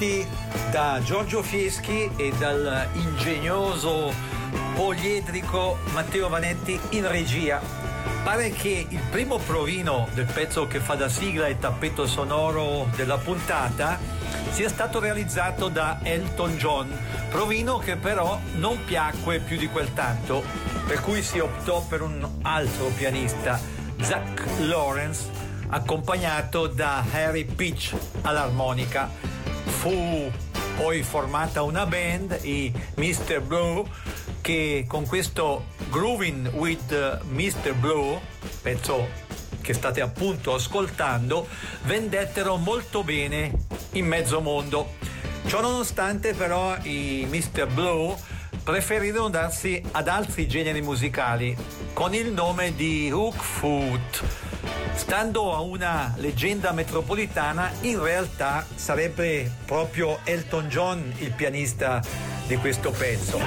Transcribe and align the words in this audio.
bentrovati 0.00 0.26
da 0.70 1.00
Giorgio 1.04 1.42
Fieschi 1.42 2.10
e 2.16 2.32
dal 2.38 2.88
ingegnoso 2.94 4.12
poliedrico 4.74 5.78
Matteo 5.92 6.28
Vanetti 6.28 6.80
in 6.90 7.06
regia. 7.06 7.60
Pare 8.24 8.50
che 8.50 8.86
il 8.88 9.00
primo 9.10 9.36
provino 9.36 10.08
del 10.14 10.24
pezzo 10.24 10.66
che 10.66 10.80
fa 10.80 10.94
da 10.94 11.08
sigla 11.08 11.46
e 11.46 11.58
tappeto 11.58 12.06
sonoro 12.06 12.88
della 12.96 13.18
puntata 13.18 13.98
sia 14.50 14.68
stato 14.68 15.00
realizzato 15.00 15.68
da 15.68 16.00
Elton 16.02 16.56
John, 16.56 16.98
provino 17.28 17.78
che 17.78 17.96
però 17.96 18.38
non 18.56 18.82
piacque 18.84 19.38
più 19.38 19.56
di 19.56 19.68
quel 19.68 19.92
tanto, 19.92 20.42
per 20.86 21.00
cui 21.00 21.22
si 21.22 21.38
optò 21.38 21.82
per 21.82 22.02
un 22.02 22.26
altro 22.42 22.86
pianista, 22.96 23.60
Zach 24.00 24.44
Lawrence, 24.60 25.28
accompagnato 25.68 26.66
da 26.66 27.04
Harry 27.12 27.44
Peach 27.44 27.94
all'armonica. 28.22 29.29
Fu 29.80 30.30
poi 30.76 31.02
formata 31.02 31.62
una 31.62 31.86
band, 31.86 32.40
i 32.42 32.70
Mr. 32.96 33.40
Blue, 33.40 33.82
che 34.42 34.84
con 34.86 35.06
questo 35.06 35.68
Grooving 35.88 36.48
with 36.52 37.22
Mr. 37.30 37.72
Blue, 37.76 38.20
pezzo 38.60 39.08
che 39.62 39.72
state 39.72 40.02
appunto 40.02 40.52
ascoltando, 40.52 41.48
vendettero 41.84 42.56
molto 42.56 43.02
bene 43.02 43.52
in 43.92 44.04
mezzo 44.04 44.42
mondo. 44.42 44.96
Ciò 45.46 45.62
nonostante 45.62 46.34
però 46.34 46.76
i 46.82 47.26
Mr. 47.26 47.66
Blue 47.66 48.14
preferirono 48.62 49.30
darsi 49.30 49.82
ad 49.92 50.08
altri 50.08 50.46
generi 50.46 50.82
musicali 50.82 51.56
con 51.94 52.12
il 52.12 52.30
nome 52.32 52.74
di 52.74 53.10
Hookfoot 53.10 54.49
Stando 55.00 55.52
a 55.52 55.60
una 55.60 56.12
leggenda 56.18 56.72
metropolitana, 56.72 57.72
in 57.80 58.00
realtà 58.00 58.64
sarebbe 58.74 59.50
proprio 59.64 60.20
Elton 60.24 60.68
John 60.68 61.12
il 61.18 61.32
pianista 61.32 62.00
di 62.46 62.54
questo 62.56 62.90
pezzo. 62.92 63.40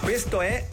Questo 0.00 0.40
è 0.40 0.66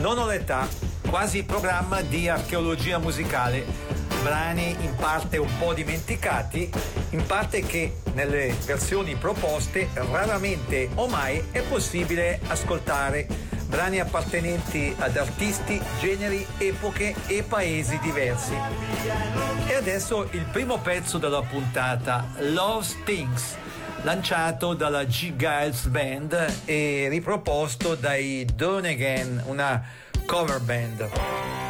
Non 0.00 0.18
ho 0.18 0.26
l'età, 0.26 0.68
quasi 1.08 1.44
programma 1.44 2.02
di 2.02 2.28
archeologia 2.28 2.98
musicale 2.98 3.89
brani 4.22 4.76
in 4.80 4.94
parte 4.96 5.36
un 5.36 5.50
po' 5.58 5.74
dimenticati, 5.74 6.70
in 7.10 7.24
parte 7.26 7.62
che 7.62 7.98
nelle 8.14 8.54
versioni 8.64 9.14
proposte 9.16 9.88
raramente 9.94 10.88
o 10.94 11.06
mai 11.06 11.42
è 11.50 11.60
possibile 11.62 12.40
ascoltare 12.46 13.26
brani 13.66 14.00
appartenenti 14.00 14.94
ad 14.98 15.16
artisti, 15.16 15.80
generi, 16.00 16.44
epoche 16.58 17.14
e 17.28 17.44
paesi 17.44 17.98
diversi. 18.02 18.52
E 19.68 19.74
adesso 19.74 20.28
il 20.32 20.44
primo 20.50 20.78
pezzo 20.78 21.18
della 21.18 21.42
puntata, 21.42 22.26
Love 22.38 22.84
Stings, 22.84 23.56
lanciato 24.02 24.74
dalla 24.74 25.04
G. 25.04 25.36
Giles 25.36 25.86
Band 25.86 26.62
e 26.64 27.06
riproposto 27.08 27.94
dai 27.94 28.44
Done 28.54 28.88
Again, 28.88 29.42
una 29.46 29.82
cover 30.26 30.60
band. 30.60 31.69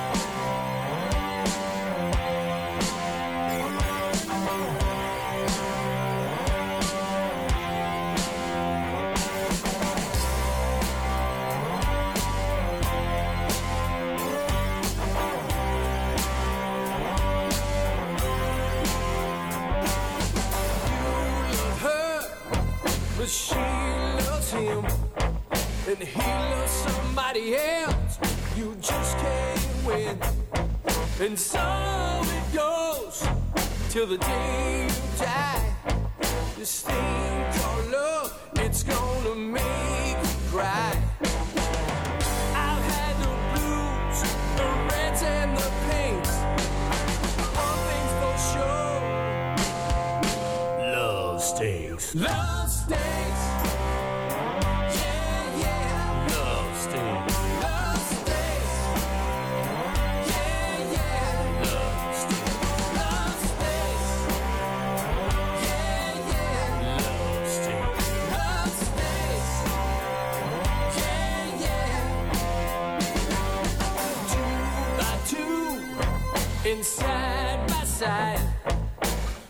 And 76.70 76.84
side 76.84 77.66
by 77.66 77.82
side. 77.84 78.40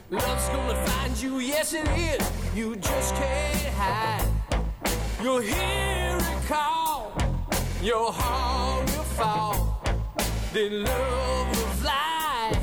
Love's 0.09 0.49
gonna 0.49 0.87
find 0.87 1.21
you, 1.21 1.39
yes 1.39 1.75
it 1.75 1.87
is. 1.89 2.31
You 2.55 2.77
just 2.77 3.15
can't 3.15 3.75
hide. 3.75 4.27
You'll 5.23 5.41
hear 5.41 6.17
it 6.17 6.47
call, 6.49 7.13
your 7.83 8.11
heart 8.11 8.87
will 8.97 9.05
fall. 9.19 9.83
Then 10.55 10.85
love 10.85 11.49
will 11.57 11.75
fly. 11.83 12.59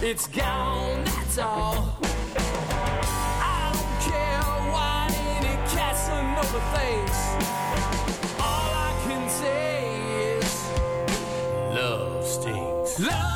It's 0.00 0.28
gone, 0.28 1.02
that's 1.04 1.38
all. 1.38 1.98
I 3.58 3.72
don't 3.74 3.96
care 4.08 4.42
what 4.74 5.10
any 5.36 5.56
castle 5.74 6.22
number 6.36 6.62
thinks. 6.76 7.18
All 8.38 8.70
I 8.88 8.92
can 9.04 9.28
say 9.28 10.38
is 10.38 10.54
love 11.74 12.24
stinks. 12.24 13.00
Love 13.00 13.35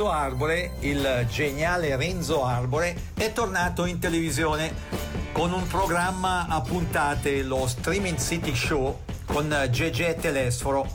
Renzo 0.00 0.16
Arbore, 0.16 0.72
il 0.80 1.26
geniale 1.28 1.94
Renzo 1.94 2.42
Arbore, 2.42 2.96
è 3.12 3.34
tornato 3.34 3.84
in 3.84 3.98
televisione 3.98 4.72
con 5.30 5.52
un 5.52 5.66
programma 5.66 6.46
a 6.48 6.62
puntate, 6.62 7.42
lo 7.42 7.66
Streaming 7.66 8.16
City 8.16 8.54
Show 8.54 9.00
con 9.26 9.54
Gege 9.70 10.14
Telesforo, 10.14 10.86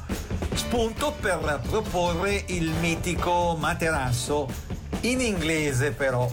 spunto 0.56 1.14
per 1.22 1.62
proporre 1.70 2.46
il 2.48 2.72
mitico 2.80 3.56
materasso, 3.60 4.50
in 5.02 5.22
inglese 5.22 5.92
però. 5.92 6.28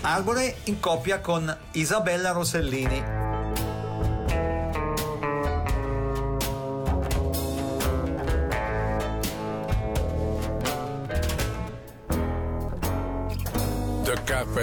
Arbore 0.00 0.56
in 0.64 0.80
coppia 0.80 1.20
con 1.20 1.54
Isabella 1.72 2.30
Rossellini. 2.30 3.17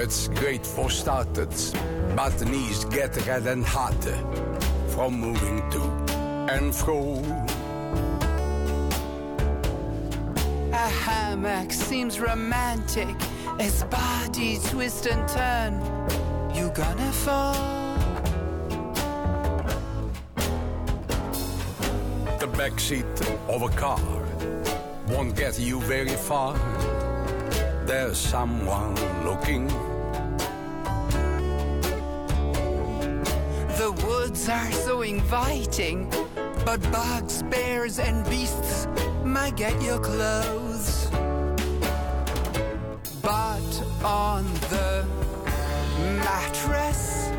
Carpet's 0.06 0.28
great 0.40 0.66
for 0.66 0.90
starters, 0.90 1.74
but 2.16 2.40
knees 2.48 2.86
get 2.86 3.16
red 3.26 3.48
and 3.48 3.66
hot 3.66 4.04
from 4.90 5.20
moving 5.20 5.68
to 5.72 5.82
and 6.54 6.76
fro. 6.76 7.24
A 10.72 10.88
hammock 11.04 11.72
seems 11.72 12.20
romantic 12.20 13.16
as 13.60 13.84
body 13.86 14.60
twist 14.70 15.08
and 15.08 15.28
turn. 15.28 15.74
You 16.54 16.70
gonna 16.76 17.12
fall? 17.12 17.56
The 22.40 22.48
backseat 22.60 23.16
of 23.50 23.64
a 23.64 23.70
car 23.70 24.00
won't 25.08 25.36
get 25.36 25.60
you 25.60 25.80
very 25.82 26.16
far 26.16 26.56
there's 27.86 28.18
someone 28.18 28.96
looking. 29.24 29.85
Are 34.50 34.72
so 34.72 35.02
inviting, 35.02 36.08
but 36.66 36.80
bugs, 36.92 37.42
bears, 37.44 38.00
and 38.00 38.24
beasts 38.30 38.88
might 39.24 39.56
get 39.56 39.82
your 39.82 40.00
clothes. 40.00 41.08
But 43.22 43.84
on 44.04 44.44
the 44.70 45.06
mattress, 46.24 47.30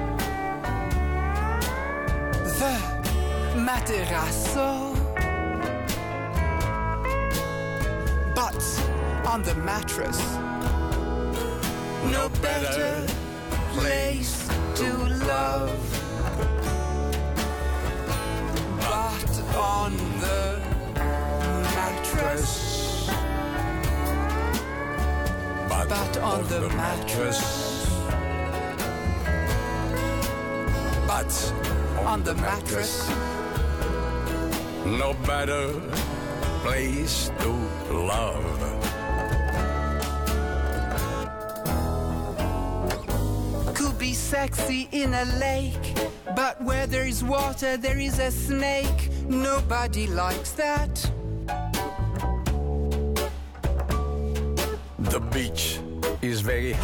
the 2.58 2.76
materasso. 3.54 4.94
But 8.34 8.62
on 9.26 9.42
the 9.42 9.54
mattress. 9.56 10.20
No 12.10 12.28
better 12.40 13.06
place 13.74 14.48
But, 25.96 26.18
on, 26.18 26.42
the, 26.48 26.60
the, 26.60 26.68
mattress. 26.68 27.90
But 31.06 31.32
on, 32.04 32.22
the, 32.22 32.34
mattress. 32.34 33.08
No 34.84 35.14
better 35.24 35.72
place 36.62 37.30
to 37.40 37.50
love. 37.92 38.44
Could 43.74 43.98
be 43.98 44.12
sexy 44.12 44.88
in 44.92 45.14
a 45.14 45.24
lake. 45.40 45.96
But 46.36 46.62
where 46.62 46.86
there's 46.86 47.24
water, 47.24 47.78
there 47.78 47.98
is 47.98 48.18
a 48.18 48.30
snake. 48.30 49.10
Nobody 49.28 50.06
likes 50.06 50.52
that. 50.52 51.10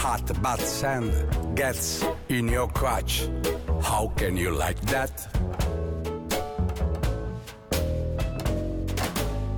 Hot, 0.02 0.43
but 0.43 0.58
sand 0.58 1.12
gets 1.54 2.04
in 2.28 2.49
your 2.49 2.66
crotch. 2.66 3.28
How 3.81 4.12
can 4.16 4.37
you 4.37 4.50
like 4.50 4.81
that? 4.94 5.14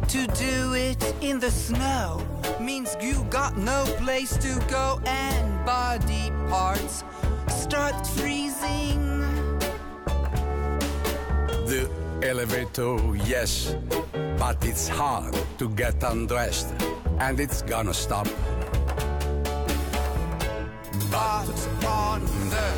To 0.09 0.27
do 0.47 0.75
it 0.75 1.03
in 1.23 1.41
the 1.41 1.51
snow 1.51 2.21
means 2.61 2.95
you 3.01 3.25
got 3.31 3.57
no 3.57 3.85
place 4.05 4.37
to 4.37 4.53
go 4.69 5.01
and 5.07 5.65
body 5.65 6.31
parts 6.51 7.05
start 7.49 8.07
freezing. 8.07 9.01
The 11.71 11.89
elevator, 12.23 12.99
yes, 13.27 13.75
but 14.39 14.63
it's 14.63 14.89
hard 14.89 15.35
to 15.59 15.71
get 15.71 16.03
undressed, 16.03 16.75
and 17.19 17.41
it's 17.41 17.63
gonna 17.63 17.95
stop. 17.95 18.29
But 21.15 21.49
on 21.87 22.25
the 22.51 22.71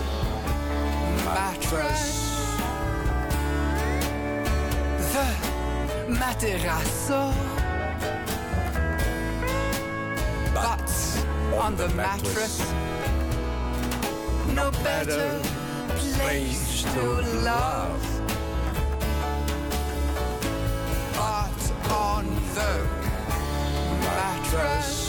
mattress, 1.24 2.04
the 5.14 5.28
materasso. 6.12 7.32
But 10.52 10.90
on 11.58 11.76
the 11.76 11.88
mattress 11.94 12.60
no 14.54 14.70
better 14.84 15.40
place 15.96 16.82
to 16.94 17.02
love. 17.42 18.02
But 21.14 21.60
on 21.90 22.26
the 22.54 22.72
mattress. 24.00 25.05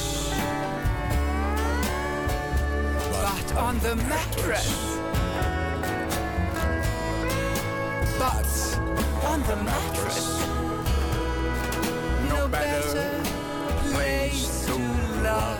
On 3.57 3.79
the 3.79 3.95
mattress. 3.95 4.97
But 8.19 8.47
on 9.25 9.41
the 9.43 9.55
mattress. 9.63 10.45
No 12.29 12.47
better 12.47 13.23
place 13.91 14.65
to 14.67 14.75
love. 15.23 15.59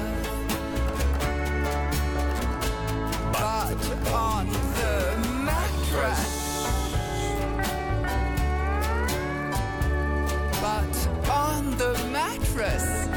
But 3.33 4.11
on 4.13 4.47
the 4.79 5.17
mattress. 5.43 6.37
But 10.61 11.29
on 11.29 11.77
the 11.77 11.93
mattress. 12.11 13.07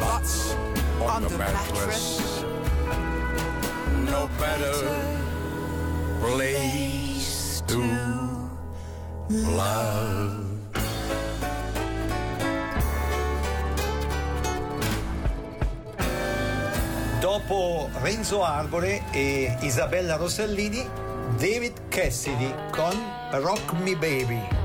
But 0.00 0.56
on, 1.08 1.22
the 1.22 1.38
mattress. 1.38 2.35
No 4.16 4.30
better 4.38 4.72
place 6.20 7.62
to 7.66 7.82
love. 9.28 10.46
Dopo 17.20 17.90
Renzo 18.00 18.42
Arbore 18.42 19.02
e 19.12 19.54
Isabella 19.60 20.16
Rossellini, 20.16 20.88
David 21.36 21.88
Cassidy 21.88 22.54
con 22.70 22.98
Rock 23.32 23.74
Me 23.82 23.94
Baby. 23.96 24.55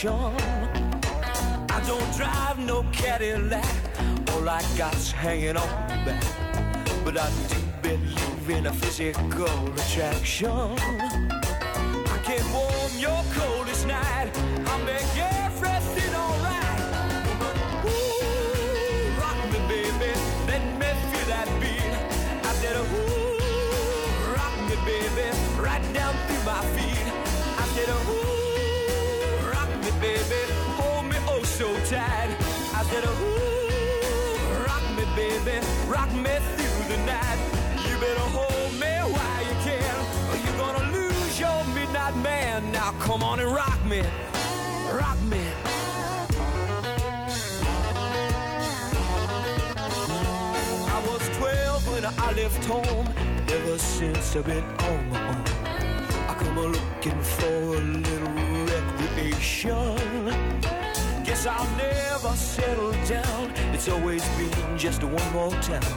Satisfaction. 0.00 0.90
I 1.70 1.82
don't 1.86 2.16
drive 2.16 2.58
no 2.58 2.84
Cadillac 2.92 3.64
all 4.32 4.48
I 4.48 4.62
got's 4.76 5.12
hanging 5.12 5.56
on 5.56 5.88
the 5.88 5.94
back. 6.04 6.24
But 7.04 7.18
I 7.18 7.30
do 7.48 7.56
believe 7.82 8.50
in 8.50 8.66
a 8.66 8.72
physical 8.72 9.72
attraction. 9.74 11.29
Rock 35.88 36.12
me 36.12 36.36
through 36.56 36.84
the 36.88 36.96
night. 37.04 37.38
You 37.88 37.96
better 37.98 38.28
hold 38.38 38.72
me 38.74 38.94
while 39.14 39.42
you 39.48 39.56
can, 39.66 39.94
or 40.30 40.36
you're 40.44 40.58
gonna 40.58 40.84
lose 40.92 41.38
your 41.38 41.64
midnight 41.74 42.16
man. 42.16 42.72
Now 42.72 42.92
come 43.00 43.22
on 43.22 43.40
and 43.40 43.52
rock 43.52 43.84
me, 43.84 44.02
rock 44.92 45.20
me. 45.22 45.42
I 50.96 50.98
was 51.06 51.22
12 51.38 51.88
when 51.88 52.04
I 52.06 52.32
left 52.32 52.64
home. 52.64 53.08
Ever 53.48 53.78
since 53.78 54.36
I've 54.36 54.46
been 54.46 54.64
on 54.64 55.10
my 55.10 55.28
own. 55.28 55.44
I 56.28 56.34
come 56.38 56.58
a 56.58 56.66
looking 56.66 57.20
for 57.20 57.46
a 57.46 57.80
little 57.80 58.32
recreation. 58.72 60.79
Guess 61.30 61.46
I'll 61.46 61.76
never 61.76 62.34
settle 62.34 62.90
down. 63.06 63.52
It's 63.72 63.88
always 63.88 64.28
been 64.30 64.76
just 64.76 65.04
one 65.04 65.32
more 65.32 65.52
town. 65.62 65.94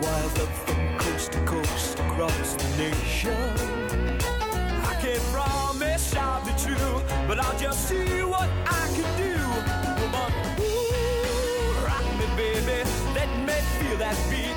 Wild 0.00 0.38
up 0.38 0.48
from 0.64 0.96
coast 0.96 1.32
to 1.32 1.44
coast 1.44 1.98
across 1.98 2.54
the 2.54 2.68
nation. 2.78 3.36
I 4.80 4.94
can't 5.02 5.22
promise 5.24 6.16
I'll 6.16 6.42
be 6.42 6.52
true, 6.56 7.02
but 7.28 7.38
I'll 7.38 7.58
just 7.58 7.86
see 7.86 8.22
what 8.22 8.48
I 8.64 8.88
can 8.96 9.08
do. 9.20 9.34
Come 10.00 10.32
ooh, 10.58 11.84
rock 11.84 12.06
me, 12.18 12.26
baby. 12.34 12.80
Let 13.14 13.28
me 13.44 13.56
feel 13.76 13.98
that 13.98 14.16
beat. 14.30 14.56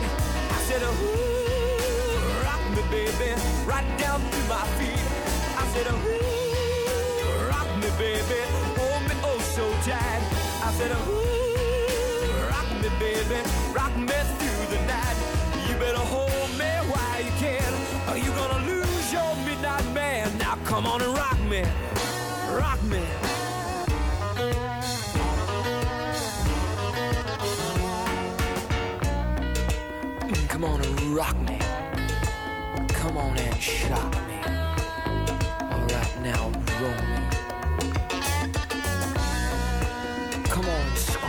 I 0.55 0.59
said, 0.63 0.81
ooh, 0.81 2.45
rock 2.47 2.63
me, 2.71 2.83
baby, 2.89 3.35
right 3.65 3.89
down 3.99 4.21
to 4.21 4.39
my 4.47 4.63
feet. 4.79 5.03
I 5.59 5.67
said, 5.73 5.87
ooh, 5.91 7.49
rock 7.49 7.67
me, 7.83 7.89
baby, 7.99 8.78
tight. 9.83 10.23
I 10.63 10.71
said, 10.77 10.91
ooh, 10.91 12.49
rock 12.49 12.69
me, 12.81 12.89
baby, 12.99 13.41
rock 13.73 13.95
me 13.97 14.07
through 14.39 14.65
the 14.75 14.81
night. 14.87 15.17
You 15.69 15.75
better 15.77 15.99
hold 16.15 16.51
me 16.57 16.71
while 16.91 17.21
you 17.21 17.31
can, 17.39 17.73
or 18.09 18.17
you 18.17 18.31
gonna 18.31 18.65
lose 18.67 19.13
your 19.13 19.35
midnight 19.45 19.85
man. 19.93 20.37
Now 20.37 20.57
come 20.65 20.85
on 20.87 21.01
and 21.01 21.13
rock 21.15 21.39
me, 21.49 21.63
rock 22.51 22.81
me. 22.83 23.03
Mm, 30.19 30.49
Come 30.49 30.63
on 30.65 30.81
and 30.81 30.99
rock 31.15 31.37
me. 31.47 31.59
Come 32.89 33.17
on 33.17 33.37
and 33.37 33.61
shock 33.61 34.15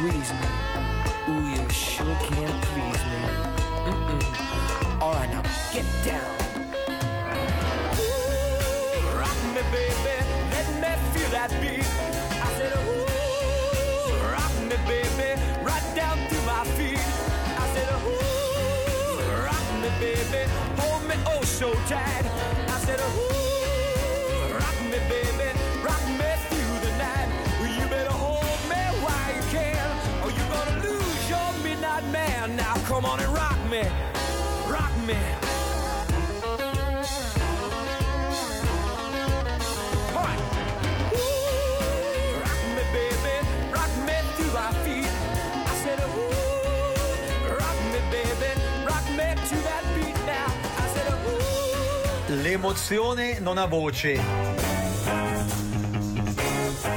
squeeze 0.01 0.33
me. 0.33 0.49
Ooh, 1.29 1.47
you 1.47 1.69
sure 1.69 2.17
can't 2.29 2.63
please 2.73 3.03
me. 3.11 3.21
Mm-mm. 3.85 5.03
Alright 5.03 5.29
now, 5.29 5.43
get 5.75 5.85
down. 6.07 6.35
Ooh, 8.01 9.19
rock 9.21 9.41
me, 9.55 9.63
baby. 9.71 10.17
Let 10.55 10.67
me 10.81 10.91
feel 11.13 11.31
that 11.37 11.51
beat. 11.61 11.91
I 12.41 12.49
said, 12.57 12.73
ooh, 12.81 14.33
rock 14.33 14.55
me, 14.71 14.77
baby. 14.89 15.29
Right 15.63 15.89
down 15.95 16.17
to 16.17 16.37
my 16.49 16.65
feet. 16.77 17.05
I 17.59 17.67
said, 17.75 17.89
ooh, 18.09 19.21
rock 19.45 19.67
me, 19.83 19.91
baby. 20.01 20.43
Hold 20.79 21.03
me 21.09 21.17
oh 21.27 21.43
so 21.43 21.75
tight. 21.91 22.25
I 22.69 22.79
said, 22.87 23.01
ooh, 23.01 23.40
come 33.01 33.13
on 33.13 33.21
and 33.21 33.33
rock 33.33 33.57
me, 33.71 33.91
rock 34.69 34.93
me. 35.07 35.39
L'emozione 52.43 53.39
non 53.41 53.59
ha 53.59 53.67
voce. 53.67 54.21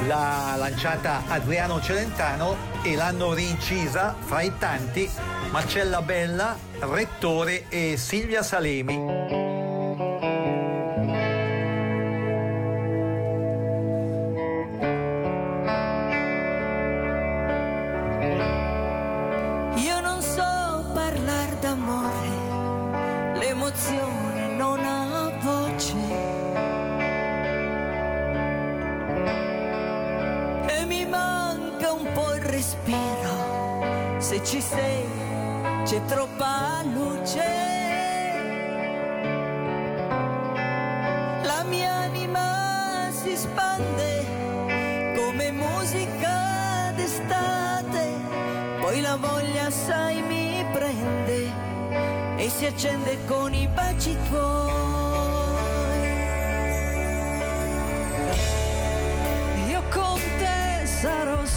L'ha 0.06 0.54
lanciata 0.56 1.22
Adriano 1.28 1.80
Celentano 1.80 2.56
e 2.82 2.94
l'hanno 2.94 3.32
rincisa 3.32 4.14
fra 4.20 4.42
i 4.42 4.52
tanti 4.58 5.10
Marcella 5.54 6.02
Bella, 6.02 6.58
Rettore 6.80 7.66
e 7.68 7.96
Silvia 7.96 8.42
Salemi. 8.42 9.43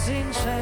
Sarò 0.08 0.32
sincero, 0.32 0.57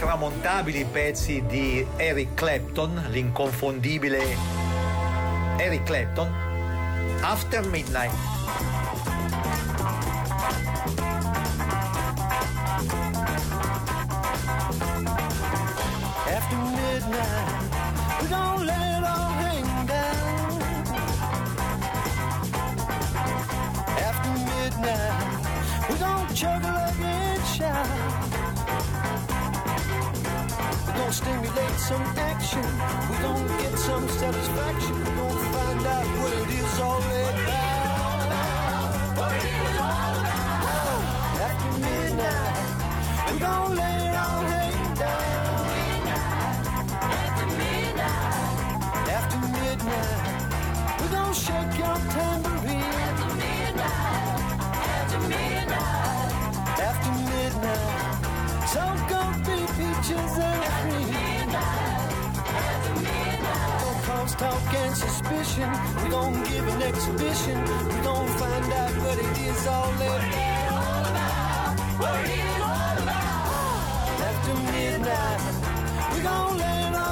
intramontabili 0.00 0.86
pezzi 0.86 1.44
di 1.46 1.86
Eric 1.98 2.32
Clapton, 2.32 3.08
l'inconfondibile 3.10 4.34
Eric 5.58 5.82
Clapton, 5.82 6.32
After 7.20 7.66
Midnight. 7.66 8.39
Action. 32.18 32.64
We 33.10 33.16
don't 33.22 33.48
get 33.60 33.78
some 33.78 34.08
satisfaction. 34.08 34.94
We 34.98 35.04
don't 35.04 35.40
find 35.54 35.86
out 35.86 36.06
what 36.20 36.32
it 36.32 36.50
is 36.60 36.80
all 36.80 37.02
about. 37.02 37.60
Oh, 40.72 41.40
after 41.46 41.72
midnight, 41.80 43.32
we 43.32 43.38
don't 43.38 43.74
let 43.76 43.96
it 44.06 44.14
all 44.24 44.42
hang 44.52 44.94
down. 44.94 46.04
After 49.16 49.38
midnight, 49.48 50.22
we 51.00 51.06
gon' 51.08 51.34
shake 51.34 51.74
your 51.78 51.98
tambourine. 52.14 52.94
After 53.08 53.30
midnight, 53.42 54.40
after 54.98 55.20
midnight, 55.28 56.30
after 56.88 57.12
midnight, 57.30 58.68
so 58.72 58.82
gonna 59.10 59.38
be 59.46 59.58
peaches 59.76 60.34
and 60.38 60.62
cream. 60.80 61.99
Cause 64.06 64.34
talk 64.34 64.74
and 64.74 64.96
suspicion. 64.96 65.70
We 66.02 66.10
gon' 66.10 66.42
give 66.44 66.66
an 66.68 66.82
exhibition. 66.82 67.58
We 67.88 67.98
gon' 68.02 68.28
find 68.40 68.72
out 68.72 68.94
what 69.04 69.18
it 69.18 69.38
is 69.38 69.66
all 69.66 69.90
about. 69.94 71.80
What 72.00 72.20
it 72.24 72.30
is 72.30 72.60
all 72.62 72.96
about. 73.04 74.20
After 74.28 74.54
midnight, 74.72 75.40
we 76.14 76.20
gon' 76.22 76.58
let 76.58 76.88
it 76.88 76.94
all 76.96 77.09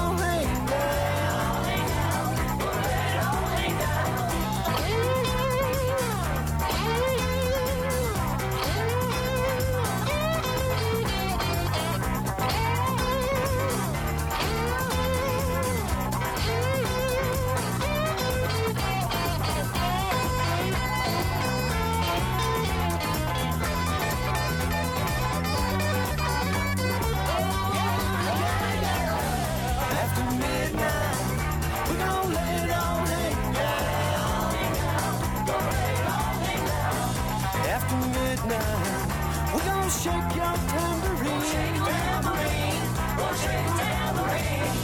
shake 40.08 40.36
your 40.40 40.56
tambourine. 40.72 41.44
Shake 41.52 41.78
tambourine, 41.88 42.86
oh 43.24 43.34
shake 43.42 43.70
tambourine. 43.80 44.76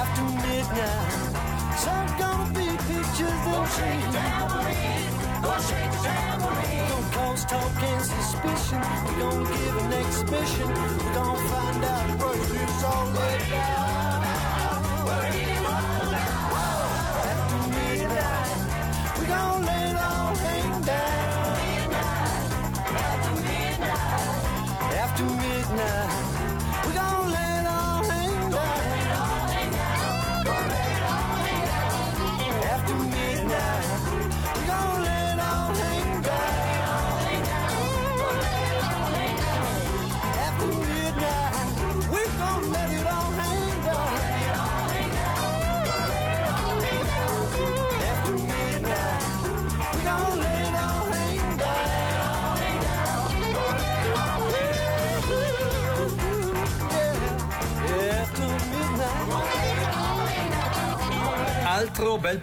After 0.00 0.26
midnight, 0.44 1.32
so 1.82 1.92
gonna 2.20 2.54
be 2.58 2.68
pictures 2.88 3.42
and 3.54 3.66
dreams. 3.74 4.14
tambourine, 4.16 5.14
oh 5.50 5.58
shake 5.68 5.96
tambourine. 6.06 6.88
Don't 6.90 7.08
cause 7.16 7.44
talk 7.44 7.82
and 7.90 8.04
suspicion. 8.14 8.80
We 9.06 9.12
gon' 9.22 9.44
give 9.44 9.76
an 9.82 9.92
exhibition. 10.02 10.68
We 10.98 11.06
gon' 11.18 11.38
find 11.50 11.84
out 11.84 12.08
what 12.20 12.38
it's 12.62 12.84
all. 12.84 13.06
After 13.14 13.91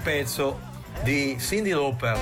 pezzo 0.10 0.60
di 1.04 1.38
Cindy 1.40 1.70
Lauper. 1.70 2.18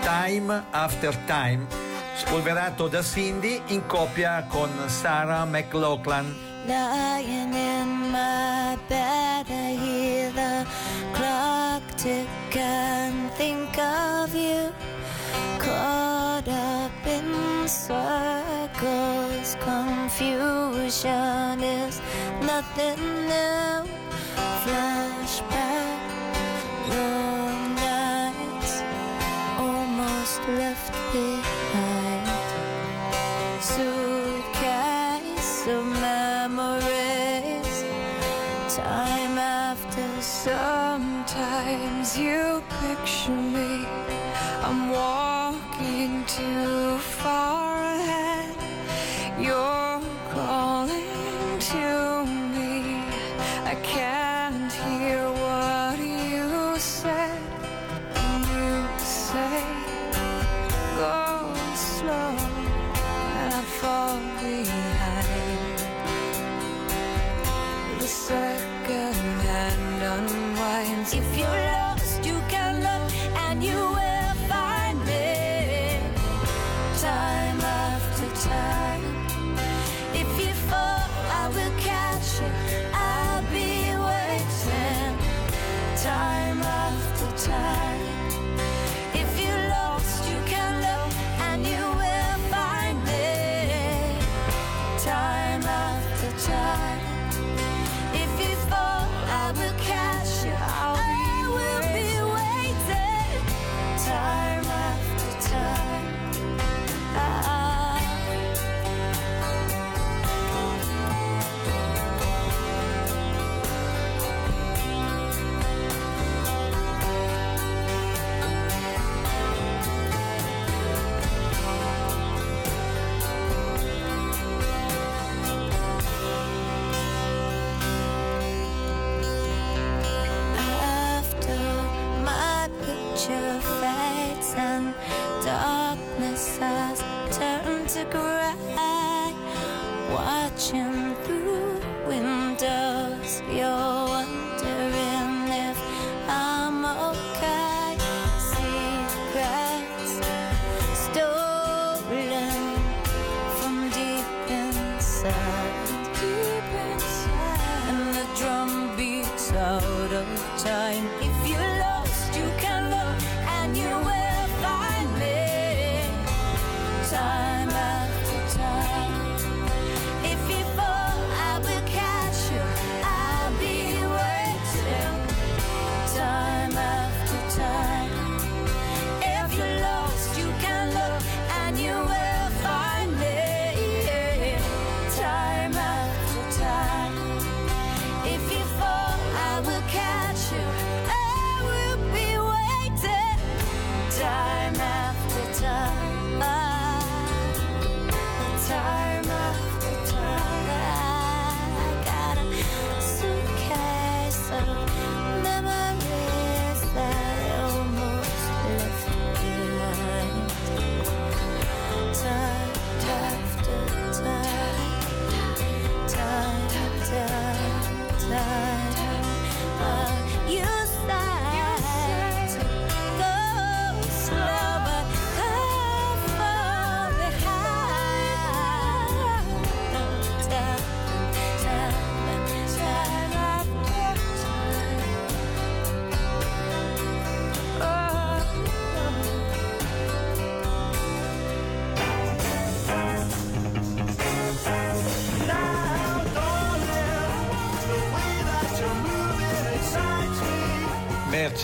Time 0.00 0.64
After 0.70 1.12
Time, 1.26 1.66
spolverato 2.14 2.86
da 2.86 3.02
Cindy 3.02 3.60
in 3.66 3.84
coppia 3.86 4.46
con 4.48 4.70
Sarah 4.86 5.44
McLaughlin. 5.44 6.32
Lying 6.66 7.52
in 7.52 8.10
my 8.12 8.78
bed, 8.86 9.48
I 9.48 9.76
hear 9.76 10.30
the 10.34 10.64
clock 11.10 11.82
tick 11.96 12.28
and 12.54 13.28
think 13.32 13.76
of 13.76 14.32
you. 14.36 14.72
Caught 15.58 16.46
up 16.46 17.06
in 17.06 17.66
circles, 17.66 19.56
confusion 19.58 21.60
is 21.60 22.00
nothing 22.40 23.26
new. 23.26 23.95
Left 30.48 30.92
behind 31.12 32.26
suitcase 33.60 35.66
of 35.66 35.84
memories. 35.84 37.84
Time 38.76 39.38
after 39.38 40.06
sometimes 40.20 42.16
you 42.16 42.62
picture 42.80 43.32
me. 43.32 43.75
Unwinds. 70.86 71.14
If 71.14 71.38
you're 71.38 71.85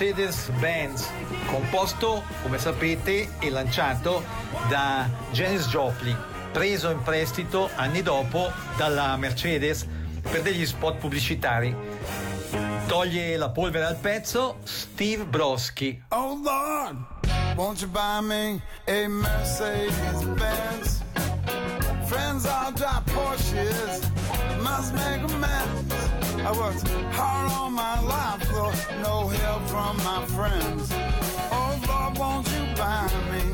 Mercedes-Benz, 0.02 1.08
composto, 1.46 2.24
come 2.42 2.58
sapete, 2.58 3.34
e 3.38 3.50
lanciato 3.50 4.24
da 4.68 5.08
Janis 5.30 5.68
Joplin, 5.68 6.18
preso 6.50 6.90
in 6.90 7.00
prestito 7.02 7.70
anni 7.76 8.02
dopo 8.02 8.50
dalla 8.76 9.16
Mercedes 9.16 9.86
per 10.20 10.42
degli 10.42 10.66
spot 10.66 10.96
pubblicitari. 10.96 11.72
Toglie 12.88 13.36
la 13.36 13.50
polvere 13.50 13.84
al 13.84 13.94
pezzo 13.94 14.58
Steve 14.64 15.24
Broski. 15.24 16.02
Oh 16.08 16.36
Lord, 16.42 16.96
won't 17.54 17.80
you 17.80 17.88
buy 17.88 18.20
me 18.20 18.60
a 18.86 19.06
Mercedes 19.06 20.24
Benz? 20.34 21.00
Friends 22.06 22.44
all 22.44 22.72
drive 22.72 23.04
Porsches, 23.04 24.00
must 24.60 24.92
make 24.94 25.22
a 25.22 25.36
mess. 25.38 25.68
I 26.44 26.50
worked 26.50 26.88
hard 27.14 27.52
all 27.52 27.70
my 27.70 28.00
life 28.00 28.21
for 28.52 28.72
no 29.00 29.28
help 29.28 29.62
from 29.72 29.96
my 30.08 30.20
friends. 30.36 30.92
Oh 31.58 31.72
Lord, 31.88 32.18
won't 32.18 32.46
you 32.54 32.64
buy 32.76 33.08
me 33.32 33.44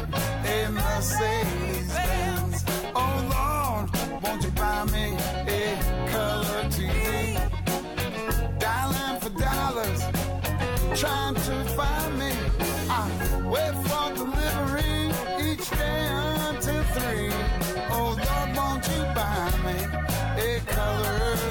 a 0.54 0.70
Mercedes 0.70 1.92
Benz? 1.94 2.64
Oh 2.94 3.16
Lord, 3.36 3.86
won't 4.22 4.42
you 4.42 4.50
buy 4.62 4.84
me 4.96 5.06
a 5.58 5.64
color 6.12 6.62
TV? 6.76 6.96
Dialing 8.58 9.20
for 9.22 9.32
dollars 9.48 10.00
trying 11.00 11.36
to 11.46 11.54
find 11.78 12.18
me. 12.18 12.32
I 12.90 13.04
wait 13.52 13.74
for 13.86 14.06
delivery 14.20 14.98
each 15.48 15.66
day 15.70 16.00
until 16.48 16.82
three. 16.94 17.32
Oh 17.96 18.10
Lord, 18.26 18.48
won't 18.58 18.84
you 18.92 19.02
buy 19.18 19.44
me 19.66 19.78
a 20.48 20.60
color 20.66 21.47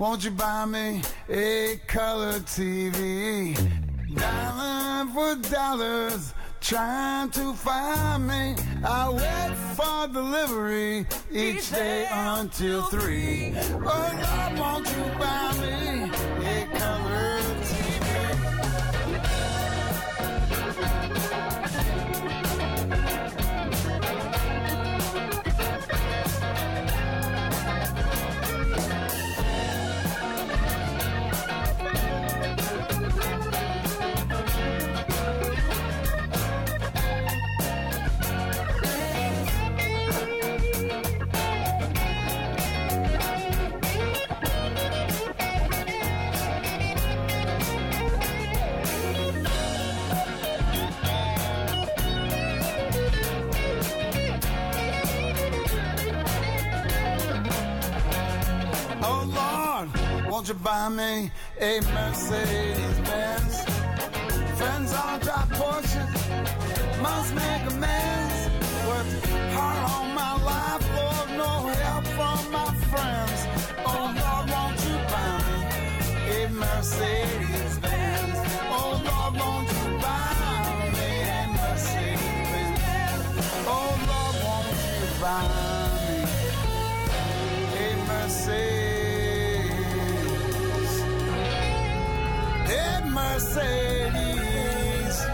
won't 0.00 0.24
you 0.24 0.30
buy 0.30 0.64
me 0.64 1.02
a 1.28 1.78
color 1.86 2.40
TV? 2.40 3.54
Dialing 4.14 5.12
for 5.12 5.36
dollars, 5.50 6.32
trying 6.60 7.30
to 7.30 7.52
find 7.52 8.26
me. 8.26 8.56
I 8.82 9.10
wait 9.10 9.54
for 9.76 10.12
delivery 10.12 11.06
each 11.30 11.70
day 11.70 12.08
until 12.10 12.82
three. 12.84 13.52
Oh 13.56 13.78
Lord, 13.84 14.58
won't 14.58 14.88
you 14.88 15.04
buy 15.18 15.52
me 15.60 16.39
Won't 60.40 60.48
you 60.48 60.54
buy 60.54 60.88
me 60.88 61.30
a 61.60 61.80
Mercedes 61.92 62.98
Benz? 63.00 63.62
Friends 64.56 64.94
all 64.94 65.18
drive 65.18 65.50
Porsche, 65.50 66.02
must 67.02 67.34
make 67.34 67.70
amends. 67.70 68.48
Worked 68.88 69.26
hard 69.52 69.90
all 69.90 70.06
my 70.06 70.42
life, 70.42 70.84
Lord, 70.96 71.28
no 71.36 71.68
help 71.68 72.06
from 72.16 72.52
my 72.52 72.72
friends. 72.88 73.38
Oh 73.84 74.06
Lord, 74.18 74.46
won't 74.50 74.80
you 74.88 74.96
buy 75.12 75.32
me 75.46 75.58
a 76.32 76.48
Mercedes 76.48 77.39
Mercedes 93.40 95.26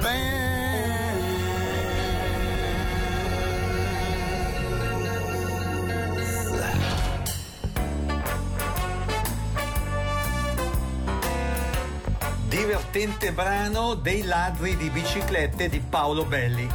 Benz. 0.00 1.26
Divertente 12.48 13.32
brano 13.32 13.92
dei 13.94 14.22
ladri 14.22 14.76
di 14.78 14.88
biciclette 14.88 15.68
di 15.68 15.80
Paolo 15.80 16.24
Belli. 16.24 16.66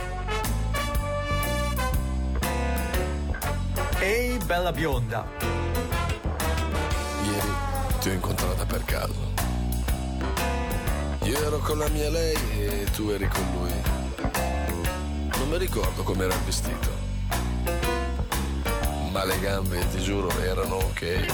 Ehi, 3.98 4.38
bella 4.46 4.72
bionda. 4.72 5.26
Ieri 7.24 7.54
ti 8.00 8.10
ho 8.10 8.14
incontrata 8.14 8.66
per 8.66 8.86
caso. 8.86 9.31
Io 11.32 11.46
ero 11.46 11.60
con 11.60 11.78
la 11.78 11.88
mia 11.88 12.10
lei 12.10 12.36
e 12.58 12.88
tu 12.94 13.08
eri 13.08 13.26
con 13.26 13.42
lui. 13.54 13.72
Non 15.38 15.48
mi 15.48 15.58
ricordo 15.58 16.04
come 16.04 16.26
era 16.26 16.36
vestito. 16.44 16.90
Ma 19.12 19.24
le 19.24 19.40
gambe, 19.40 19.80
ti 19.92 20.02
giuro, 20.02 20.30
erano 20.42 20.76
ok. 20.76 21.26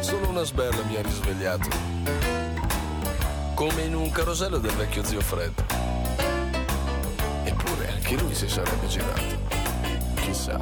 Solo 0.00 0.28
una 0.30 0.42
sberla 0.44 0.82
mi 0.84 0.96
ha 0.96 1.02
risvegliato. 1.02 1.68
Come 3.52 3.82
in 3.82 3.94
un 3.94 4.10
carosello 4.10 4.56
del 4.56 4.72
vecchio 4.72 5.04
zio 5.04 5.20
Fred. 5.20 5.52
Eppure 7.44 7.90
anche 7.92 8.16
lui 8.16 8.34
si 8.34 8.48
sarebbe 8.48 8.86
girato. 8.86 9.36
Chissà, 10.22 10.58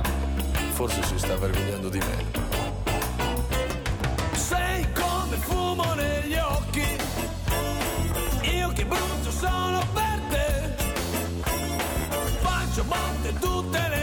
forse 0.73 1.01
si 1.05 1.17
sta 1.17 1.37
vergognando 1.37 1.89
di 1.89 1.99
me. 1.99 2.64
Brucio 8.85 9.31
sono 9.31 9.81
per 9.93 10.21
te. 10.29 10.75
Faccio 12.41 12.85
botte 12.85 13.33
tutte 13.41 13.89
le 13.89 13.94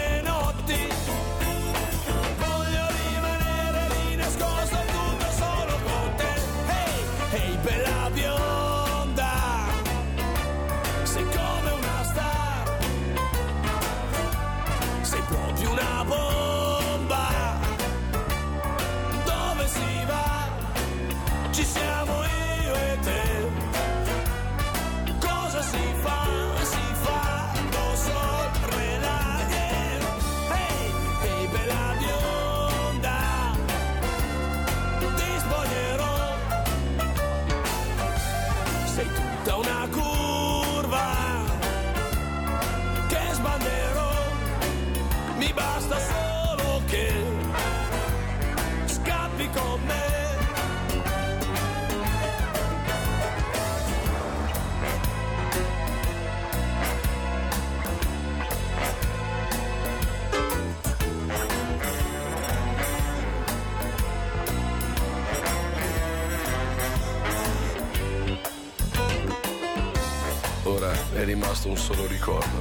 rimasto 71.61 71.69
un 71.69 71.77
solo 71.77 72.07
ricordo. 72.07 72.57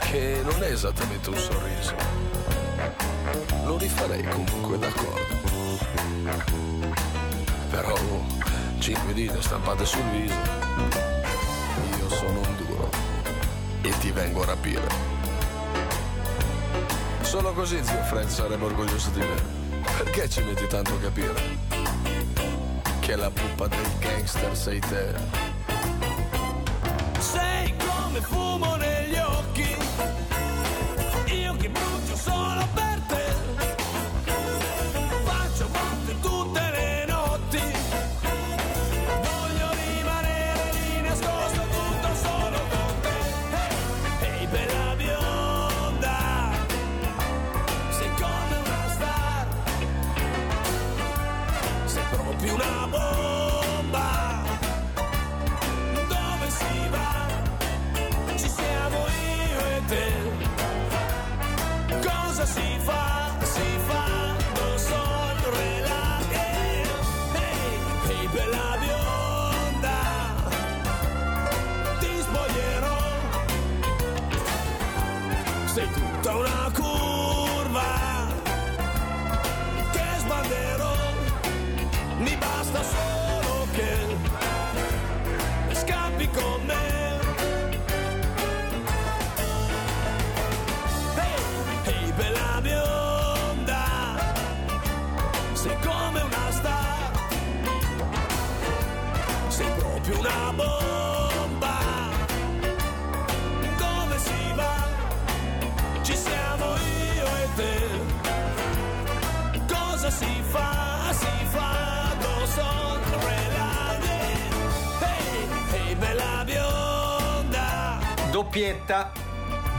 Che 0.00 0.40
non 0.44 0.62
è 0.62 0.72
esattamente 0.72 1.30
un 1.30 1.36
sorriso. 1.36 1.94
Lo 3.64 3.76
rifarei 3.76 4.22
comunque 4.24 4.78
d'accordo. 4.78 5.40
Però 7.70 7.94
cinque 8.78 9.14
dita 9.14 9.40
stampate 9.40 9.84
sul 9.84 10.04
viso. 10.10 10.34
Io 11.98 12.08
sono 12.08 12.40
un 12.40 12.56
duro. 12.56 12.90
E 13.82 13.98
ti 13.98 14.10
vengo 14.10 14.42
a 14.42 14.46
rapire. 14.46 15.10
Solo 17.22 17.52
così 17.52 17.82
zio 17.82 18.02
Fred 18.04 18.28
sarebbe 18.28 18.64
orgoglioso 18.64 19.10
di 19.10 19.20
me. 19.20 19.60
Perché 19.98 20.28
ci 20.28 20.42
metti 20.42 20.66
tanto 20.66 20.94
a 20.94 20.98
capire? 20.98 21.34
Che 23.00 23.16
la 23.16 23.30
puppa 23.30 23.68
del 23.68 23.98
gangster 23.98 24.56
sei 24.56 24.80
te. 24.80 25.41
Fumo 28.30 28.81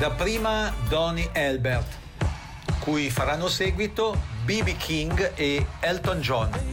Dapprima 0.04 0.74
Donny 0.90 1.30
Elbert, 1.32 1.88
cui 2.80 3.10
faranno 3.10 3.48
seguito 3.48 4.22
BB 4.44 4.76
King 4.76 5.32
e 5.34 5.66
Elton 5.80 6.20
John. 6.20 6.73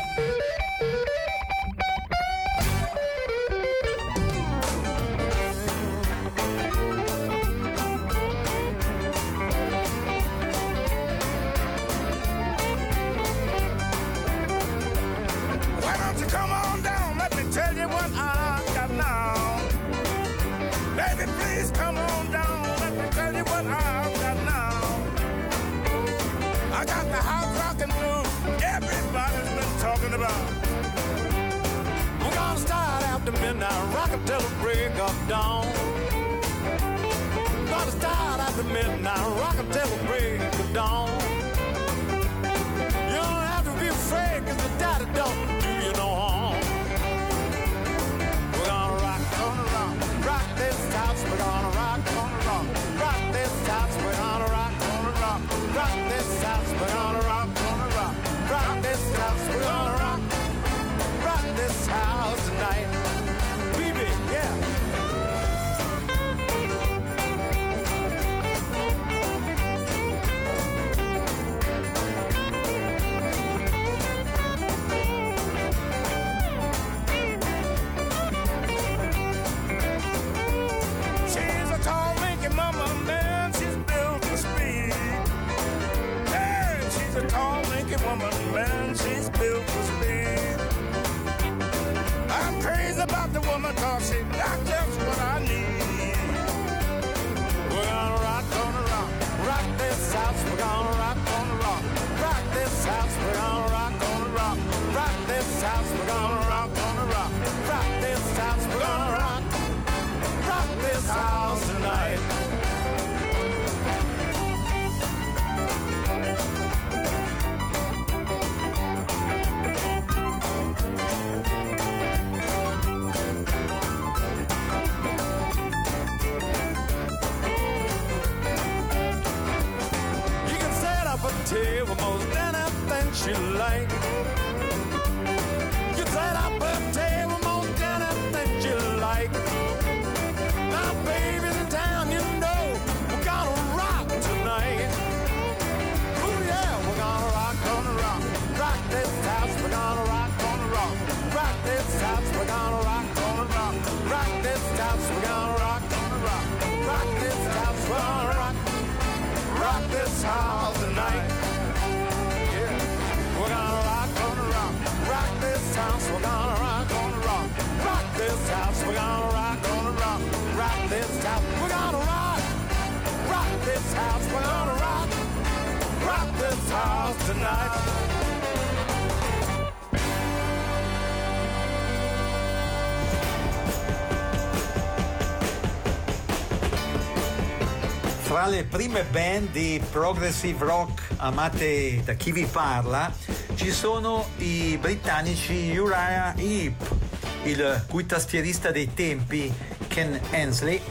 fra 188.31 188.47
le 188.47 188.63
prime 188.63 189.03
band 189.03 189.49
di 189.49 189.83
progressive 189.91 190.63
rock 190.63 191.01
amate 191.17 192.01
da 192.05 192.13
chi 192.13 192.31
vi 192.31 192.45
parla 192.45 193.13
ci 193.55 193.71
sono 193.71 194.25
i 194.37 194.77
britannici 194.79 195.75
Uriah 195.75 196.33
Heep, 196.37 196.95
il 197.43 197.83
cui 197.89 198.05
tastierista 198.05 198.71
dei 198.71 198.93
tempi 198.93 199.53
Ken 199.89 200.17
Hensley 200.29 200.81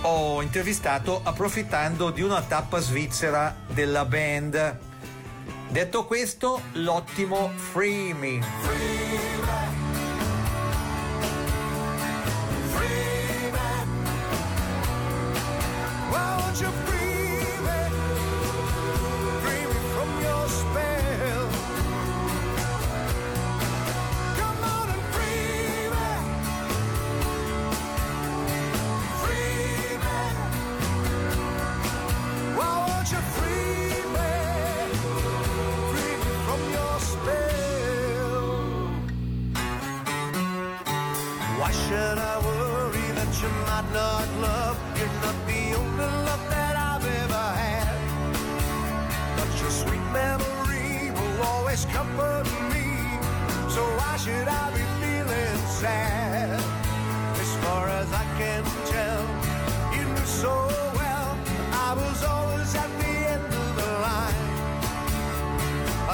ho 0.00 0.42
intervistato 0.42 1.20
approfittando 1.22 2.10
di 2.10 2.22
una 2.22 2.42
tappa 2.42 2.80
svizzera 2.80 3.54
della 3.68 4.04
band. 4.04 4.78
Detto 5.68 6.04
questo, 6.06 6.60
l'ottimo 6.72 7.52
Free 7.54 8.12
Me. 8.14 9.59
sad. 55.80 56.60
As 57.40 57.56
far 57.64 57.88
as 57.88 58.12
I 58.12 58.24
can 58.36 58.62
tell, 58.94 59.24
you 59.96 60.04
knew 60.04 60.26
so 60.26 60.52
well 61.00 61.30
I 61.72 61.94
was 61.94 62.22
always 62.22 62.74
at 62.74 62.90
the 63.00 63.14
end 63.34 63.46
of 63.64 63.70
the 63.80 63.92
line. 64.06 64.42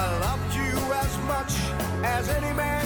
I 0.03 0.05
loved 0.25 0.51
you 0.61 0.73
as 1.03 1.13
much 1.31 1.53
as 2.05 2.29
any 2.29 2.53
man. 2.53 2.76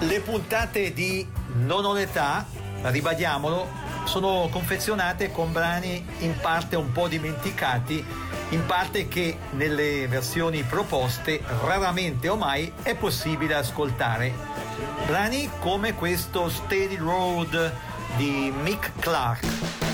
Le 0.00 0.20
puntate 0.20 0.92
di 0.92 1.26
Non 1.54 1.84
ho 1.84 1.92
l'età, 1.92 2.46
ribadiamolo, 2.82 3.68
sono 4.04 4.48
confezionate 4.48 5.32
con 5.32 5.52
brani 5.52 6.06
in 6.20 6.36
parte 6.40 6.76
un 6.76 6.92
po' 6.92 7.08
dimenticati, 7.08 8.04
in 8.50 8.64
parte 8.64 9.08
che 9.08 9.36
nelle 9.50 10.06
versioni 10.06 10.62
proposte 10.62 11.42
raramente 11.64 12.28
o 12.28 12.36
mai 12.36 12.72
è 12.82 12.94
possibile 12.94 13.54
ascoltare. 13.54 14.32
Brani 15.04 15.50
come 15.58 15.94
questo 15.94 16.48
Steady 16.48 16.96
Road 16.96 17.72
di 18.16 18.52
Mick 18.62 18.92
Clark. 19.00 19.87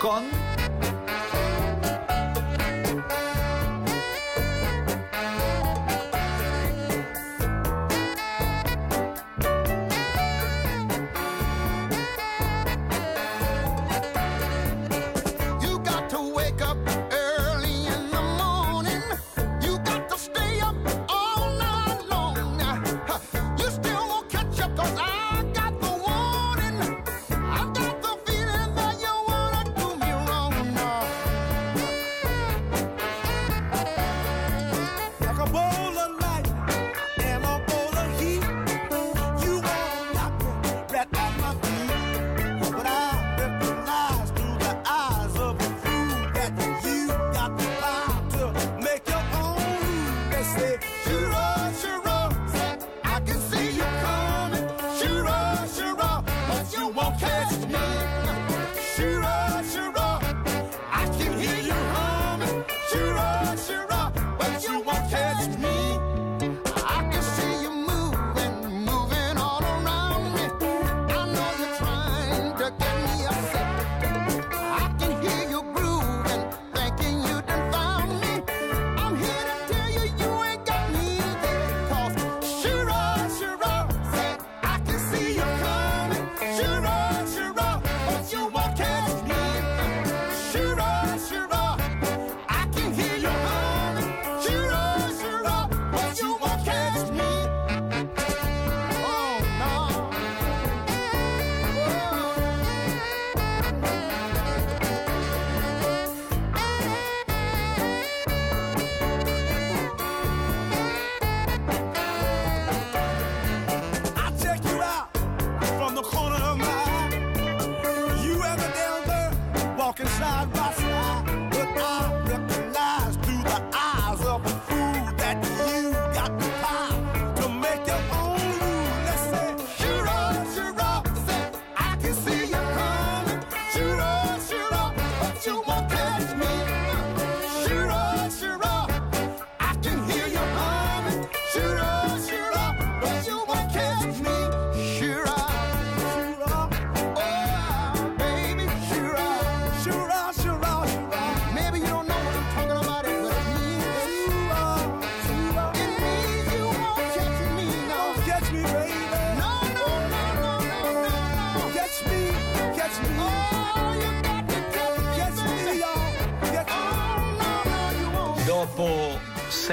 Con 0.00 0.37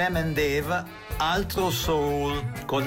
Sam 0.06 0.14
and 0.14 0.34
Dave, 0.36 0.84
altro 1.16 1.68
soul 1.68 2.40
con 2.64 2.86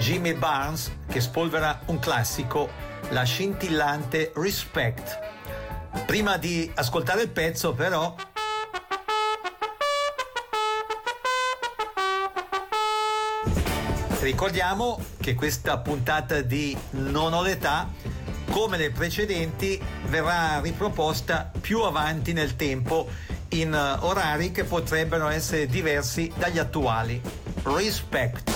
Jimmy 0.00 0.34
Barnes 0.34 0.90
che 1.08 1.20
spolvera 1.20 1.82
un 1.86 2.00
classico, 2.00 2.68
la 3.10 3.22
scintillante 3.22 4.32
Respect. 4.34 5.16
Prima 6.06 6.36
di 6.38 6.68
ascoltare 6.74 7.22
il 7.22 7.28
pezzo 7.28 7.72
però 7.72 8.16
Ricordiamo 14.18 15.00
che 15.20 15.36
questa 15.36 15.78
puntata 15.78 16.40
di 16.40 16.76
Non 16.90 17.32
ho 17.32 17.42
l'età, 17.42 17.88
come 18.50 18.76
le 18.76 18.90
precedenti, 18.90 19.80
verrà 20.06 20.58
riproposta 20.58 21.48
più 21.60 21.82
avanti 21.82 22.32
nel 22.32 22.56
tempo 22.56 23.08
in 23.50 23.72
eh, 23.72 24.04
orari 24.04 24.50
che 24.52 24.64
potrebbero 24.64 25.28
essere 25.28 25.66
diversi 25.66 26.32
dagli 26.36 26.58
attuali. 26.58 27.20
Rispetto. 27.62 28.55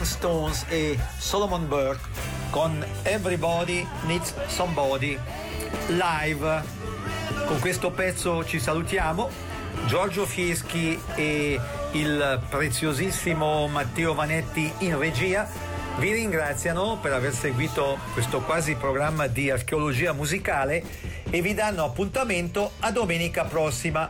Rolling 0.00 0.04
Stones 0.04 0.64
e 0.68 0.98
Solomon 1.18 1.68
Burke 1.68 2.08
con 2.50 2.84
Everybody 3.02 3.86
Needs 4.06 4.34
Somebody 4.46 5.18
live. 5.88 6.62
Con 7.46 7.58
questo 7.60 7.90
pezzo 7.90 8.44
ci 8.44 8.58
salutiamo. 8.58 9.28
Giorgio 9.86 10.24
Fieschi 10.24 10.98
e 11.14 11.60
il 11.92 12.40
preziosissimo 12.48 13.66
Matteo 13.68 14.14
Vanetti 14.14 14.72
in 14.78 14.98
regia 14.98 15.48
vi 15.98 16.12
ringraziano 16.12 16.98
per 17.00 17.12
aver 17.12 17.34
seguito 17.34 17.98
questo 18.12 18.40
quasi 18.40 18.74
programma 18.76 19.26
di 19.26 19.50
archeologia 19.50 20.12
musicale 20.12 20.82
e 21.28 21.42
vi 21.42 21.52
danno 21.52 21.84
appuntamento 21.84 22.72
a 22.80 22.90
domenica 22.90 23.44
prossima 23.44 24.08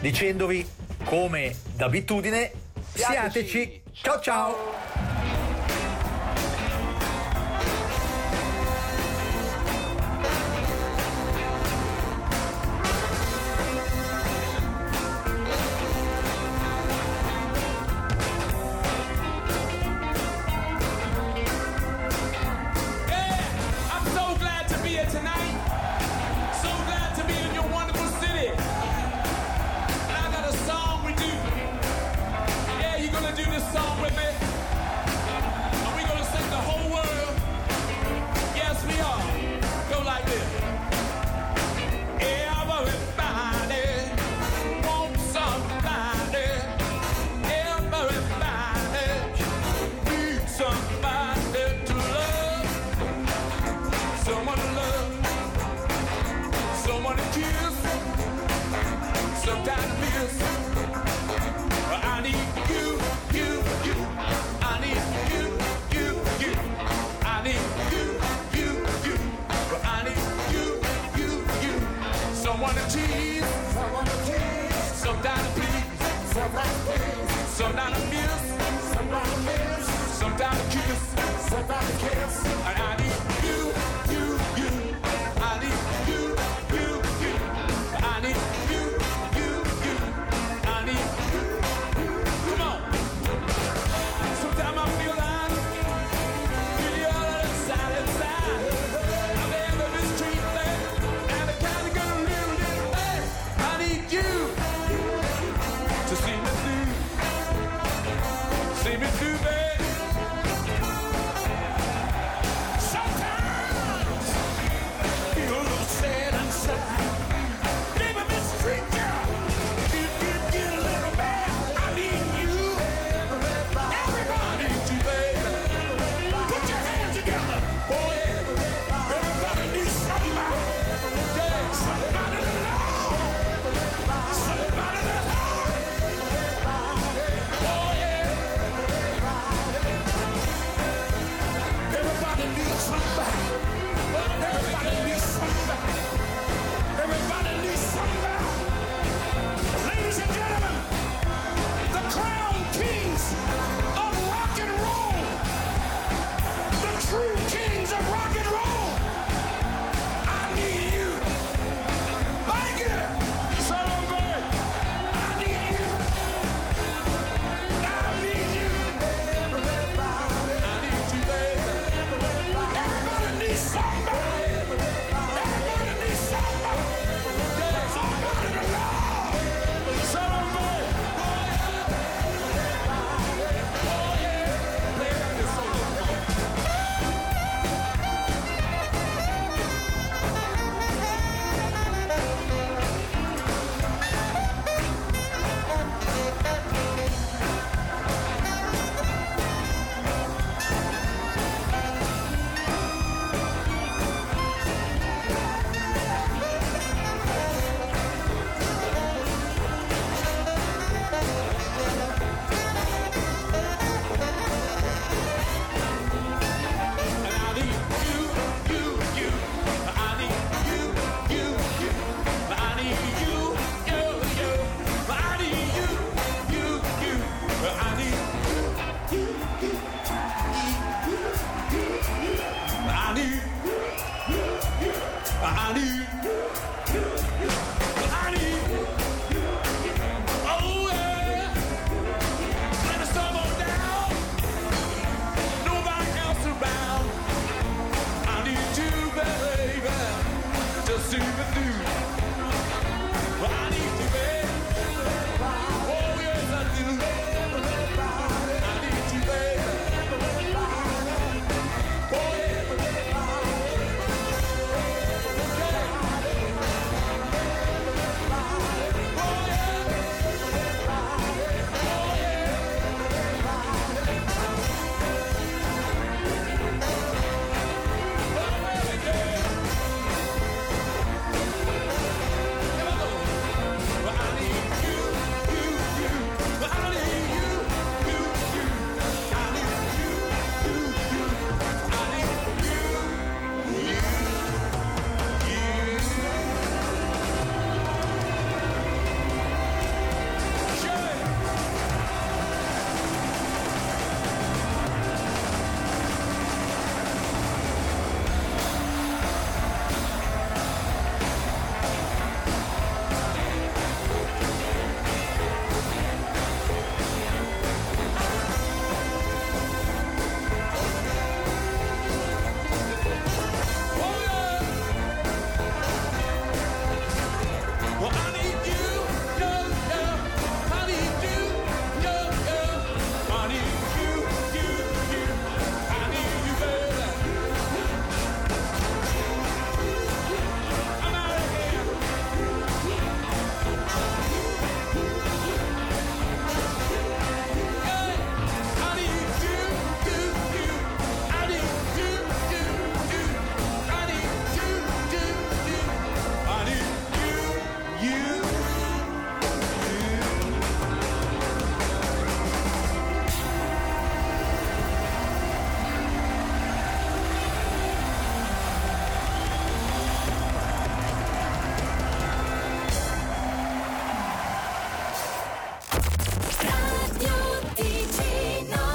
dicendovi 0.00 0.66
come 1.04 1.54
d'abitudine 1.74 2.52
siateci 2.94 3.82
ciao 3.92 4.20
ciao 4.20 4.85